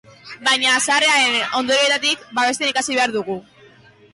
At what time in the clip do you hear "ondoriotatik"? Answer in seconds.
1.59-2.25